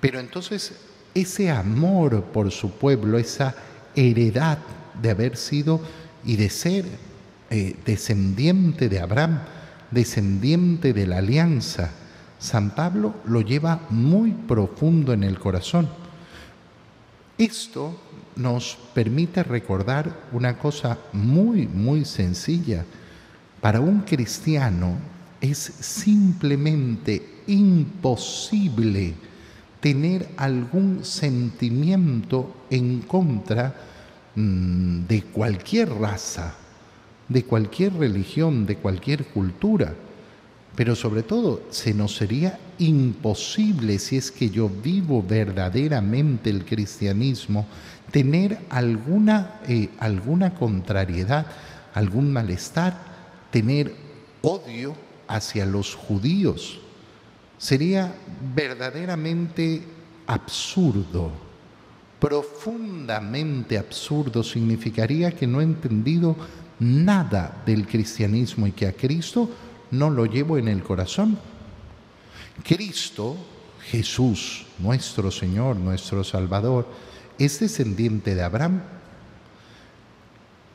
Pero 0.00 0.20
entonces 0.20 0.72
ese 1.14 1.50
amor 1.50 2.24
por 2.24 2.50
su 2.50 2.72
pueblo, 2.72 3.18
esa 3.18 3.54
heredad 3.94 4.58
de 5.00 5.10
haber 5.10 5.36
sido 5.36 5.80
y 6.24 6.36
de 6.36 6.50
ser 6.50 6.84
eh, 7.50 7.76
descendiente 7.84 8.88
de 8.88 9.00
Abraham, 9.00 9.40
descendiente 9.90 10.92
de 10.92 11.06
la 11.06 11.18
alianza, 11.18 11.90
San 12.38 12.74
Pablo 12.74 13.14
lo 13.24 13.40
lleva 13.40 13.80
muy 13.88 14.32
profundo 14.32 15.12
en 15.12 15.24
el 15.24 15.38
corazón. 15.38 15.88
Esto 17.38 17.98
nos 18.36 18.78
permite 18.94 19.42
recordar 19.42 20.28
una 20.32 20.58
cosa 20.58 20.98
muy, 21.12 21.66
muy 21.66 22.04
sencilla. 22.04 22.84
Para 23.60 23.80
un 23.80 24.00
cristiano 24.00 24.98
es 25.40 25.58
simplemente 25.58 27.42
imposible 27.46 29.14
tener 29.86 30.26
algún 30.36 31.04
sentimiento 31.04 32.52
en 32.70 33.02
contra 33.02 33.72
mm, 34.34 35.06
de 35.06 35.22
cualquier 35.22 35.90
raza, 35.90 36.54
de 37.28 37.44
cualquier 37.44 37.92
religión, 37.92 38.66
de 38.66 38.78
cualquier 38.78 39.26
cultura. 39.26 39.94
Pero 40.74 40.96
sobre 40.96 41.22
todo, 41.22 41.62
se 41.70 41.94
nos 41.94 42.16
sería 42.16 42.58
imposible, 42.80 44.00
si 44.00 44.16
es 44.16 44.32
que 44.32 44.50
yo 44.50 44.68
vivo 44.68 45.22
verdaderamente 45.22 46.50
el 46.50 46.64
cristianismo, 46.64 47.68
tener 48.10 48.58
alguna, 48.68 49.60
eh, 49.68 49.90
alguna 50.00 50.52
contrariedad, 50.54 51.46
algún 51.94 52.32
malestar, 52.32 52.98
tener 53.52 53.94
odio 54.42 54.96
hacia 55.28 55.64
los 55.64 55.94
judíos. 55.94 56.80
Sería 57.58 58.14
verdaderamente 58.54 59.82
absurdo, 60.26 61.30
profundamente 62.20 63.78
absurdo, 63.78 64.42
significaría 64.42 65.32
que 65.32 65.46
no 65.46 65.60
he 65.60 65.64
entendido 65.64 66.36
nada 66.78 67.62
del 67.64 67.86
cristianismo 67.86 68.66
y 68.66 68.72
que 68.72 68.86
a 68.86 68.92
Cristo 68.92 69.50
no 69.90 70.10
lo 70.10 70.26
llevo 70.26 70.58
en 70.58 70.68
el 70.68 70.82
corazón. 70.82 71.38
Cristo, 72.62 73.36
Jesús, 73.90 74.66
nuestro 74.78 75.30
Señor, 75.30 75.76
nuestro 75.76 76.24
Salvador, 76.24 76.88
es 77.38 77.60
descendiente 77.60 78.34
de 78.34 78.42
Abraham. 78.42 78.82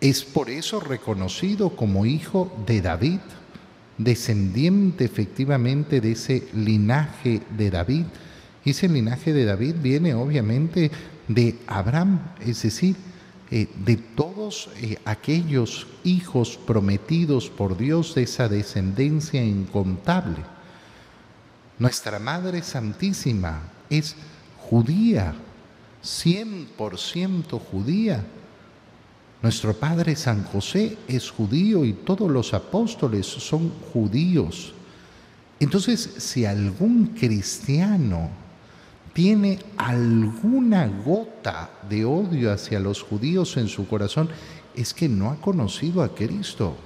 Es 0.00 0.24
por 0.24 0.48
eso 0.48 0.80
reconocido 0.80 1.70
como 1.76 2.06
hijo 2.06 2.52
de 2.66 2.80
David, 2.80 3.20
descendiente 4.04 5.04
efectivamente 5.04 6.00
de 6.00 6.12
ese 6.12 6.48
linaje 6.54 7.42
de 7.56 7.70
David. 7.70 8.06
Y 8.64 8.70
ese 8.70 8.88
linaje 8.88 9.32
de 9.32 9.44
David 9.44 9.76
viene 9.82 10.14
obviamente 10.14 10.90
de 11.28 11.56
Abraham, 11.66 12.20
es 12.40 12.62
decir, 12.62 12.96
eh, 13.50 13.68
de 13.84 13.96
todos 13.96 14.70
eh, 14.80 14.98
aquellos 15.04 15.86
hijos 16.04 16.58
prometidos 16.66 17.50
por 17.50 17.76
Dios 17.76 18.14
de 18.14 18.22
esa 18.22 18.48
descendencia 18.48 19.42
incontable. 19.42 20.38
Nuestra 21.78 22.18
Madre 22.18 22.62
Santísima 22.62 23.62
es 23.88 24.14
judía, 24.58 25.34
100% 26.02 27.58
judía. 27.58 28.24
Nuestro 29.42 29.72
Padre 29.72 30.16
San 30.16 30.44
José 30.44 30.98
es 31.08 31.30
judío 31.30 31.84
y 31.86 31.94
todos 31.94 32.30
los 32.30 32.52
apóstoles 32.52 33.26
son 33.26 33.70
judíos. 33.92 34.74
Entonces, 35.58 36.14
si 36.18 36.44
algún 36.44 37.06
cristiano 37.18 38.28
tiene 39.14 39.58
alguna 39.78 40.86
gota 40.86 41.70
de 41.88 42.04
odio 42.04 42.52
hacia 42.52 42.78
los 42.80 43.02
judíos 43.02 43.56
en 43.56 43.68
su 43.68 43.88
corazón, 43.88 44.28
es 44.74 44.92
que 44.92 45.08
no 45.08 45.30
ha 45.30 45.36
conocido 45.36 46.02
a 46.02 46.14
Cristo. 46.14 46.76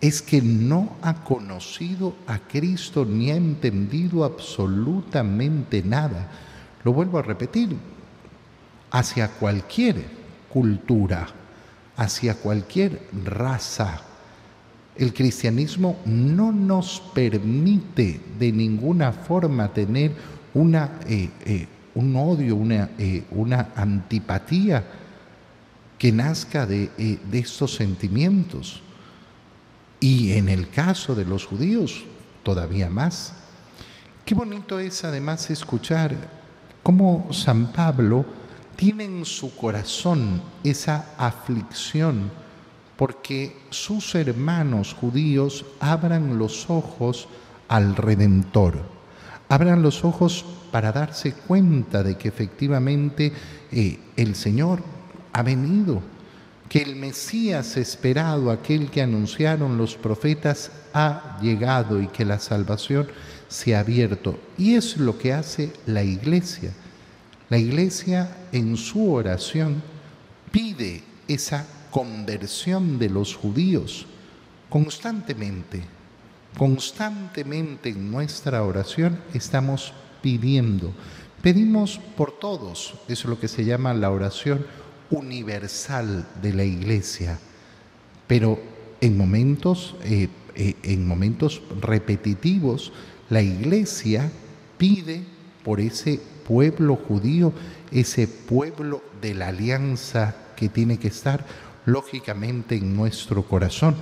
Es 0.00 0.22
que 0.22 0.40
no 0.40 0.96
ha 1.02 1.24
conocido 1.24 2.14
a 2.28 2.38
Cristo 2.38 3.04
ni 3.04 3.32
ha 3.32 3.36
entendido 3.36 4.24
absolutamente 4.24 5.82
nada. 5.82 6.30
Lo 6.84 6.92
vuelvo 6.92 7.18
a 7.18 7.22
repetir, 7.22 7.76
hacia 8.90 9.28
cualquier 9.28 10.23
cultura, 10.54 11.26
hacia 11.96 12.36
cualquier 12.36 13.08
raza, 13.24 14.00
el 14.94 15.12
cristianismo 15.12 15.98
no 16.06 16.52
nos 16.52 17.02
permite 17.12 18.20
de 18.38 18.52
ninguna 18.52 19.10
forma 19.10 19.72
tener 19.72 20.12
una, 20.54 21.00
eh, 21.08 21.28
eh, 21.44 21.66
un 21.96 22.14
odio, 22.14 22.54
una, 22.54 22.90
eh, 22.96 23.24
una, 23.32 23.72
antipatía 23.74 24.84
que 25.98 26.12
nazca 26.12 26.66
de, 26.66 26.88
de 26.96 27.38
estos 27.40 27.74
sentimientos. 27.74 28.80
Y 29.98 30.34
en 30.34 30.48
el 30.48 30.68
caso 30.70 31.16
de 31.16 31.24
los 31.24 31.46
judíos, 31.46 32.04
todavía 32.44 32.88
más. 32.88 33.32
Qué 34.24 34.36
bonito 34.36 34.78
es 34.78 35.02
además 35.02 35.50
escuchar 35.50 36.14
cómo 36.84 37.32
San 37.32 37.72
Pablo 37.72 38.24
tiene 38.76 39.04
en 39.04 39.24
su 39.24 39.54
corazón 39.56 40.42
esa 40.62 41.14
aflicción 41.18 42.30
porque 42.96 43.56
sus 43.70 44.14
hermanos 44.14 44.94
judíos 44.94 45.64
abran 45.80 46.38
los 46.38 46.70
ojos 46.70 47.28
al 47.68 47.96
Redentor 47.96 48.94
abran 49.48 49.82
los 49.82 50.04
ojos 50.04 50.44
para 50.72 50.92
darse 50.92 51.32
cuenta 51.32 52.02
de 52.02 52.16
que 52.16 52.28
efectivamente 52.28 53.32
eh, 53.70 53.98
el 54.16 54.34
Señor 54.34 54.82
ha 55.32 55.42
venido, 55.42 56.02
que 56.68 56.82
el 56.82 56.96
Mesías 56.96 57.76
esperado, 57.76 58.50
aquel 58.50 58.90
que 58.90 59.02
anunciaron 59.02 59.76
los 59.76 59.96
profetas, 59.96 60.72
ha 60.92 61.38
llegado 61.40 62.00
y 62.00 62.08
que 62.08 62.24
la 62.24 62.38
salvación 62.38 63.06
se 63.48 63.76
ha 63.76 63.80
abierto. 63.80 64.38
Y 64.58 64.74
es 64.74 64.96
lo 64.96 65.18
que 65.18 65.32
hace 65.32 65.72
la 65.86 66.02
iglesia. 66.02 66.72
La 67.50 67.58
iglesia 67.58 68.48
en 68.52 68.76
su 68.76 69.12
oración 69.12 69.82
pide 70.50 71.02
esa 71.28 71.66
conversión 71.90 72.98
de 72.98 73.10
los 73.10 73.34
judíos 73.34 74.06
constantemente 74.68 75.94
Constantemente 76.56 77.88
en 77.88 78.12
nuestra 78.12 78.62
oración 78.62 79.18
estamos 79.34 79.92
pidiendo. 80.22 80.92
Pedimos 81.42 82.00
por 82.16 82.38
todos. 82.38 82.94
Eso 83.08 83.22
es 83.22 83.24
lo 83.24 83.40
que 83.40 83.48
se 83.48 83.64
llama 83.64 83.92
la 83.92 84.10
oración 84.10 84.64
universal 85.10 86.28
de 86.40 86.54
la 86.54 86.64
iglesia. 86.64 87.40
Pero 88.28 88.60
en 89.00 89.18
momentos, 89.18 89.96
eh, 90.04 90.28
eh, 90.54 90.76
en 90.84 91.06
momentos 91.08 91.60
repetitivos, 91.80 92.92
la 93.30 93.42
iglesia 93.42 94.30
pide 94.78 95.24
por 95.64 95.80
ese 95.80 96.20
pueblo 96.46 96.96
judío, 96.96 97.52
ese 97.90 98.28
pueblo 98.28 99.02
de 99.20 99.34
la 99.34 99.48
alianza 99.48 100.36
que 100.56 100.68
tiene 100.68 100.98
que 100.98 101.08
estar 101.08 101.44
lógicamente 101.84 102.76
en 102.76 102.96
nuestro 102.96 103.42
corazón. 103.42 103.96